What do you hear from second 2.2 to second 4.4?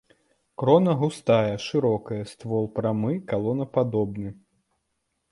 ствол прамы, калонападобны.